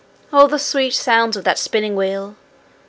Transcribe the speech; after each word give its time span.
Oh, 0.33 0.47
the 0.47 0.57
sweet 0.57 0.95
sounds 0.95 1.37
of 1.37 1.43
that 1.43 1.59
spinning 1.59 1.95
wheel! 1.95 2.35